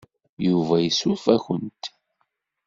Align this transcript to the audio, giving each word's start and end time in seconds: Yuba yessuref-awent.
Yuba 0.47 0.75
yessuref-awent. 0.79 1.83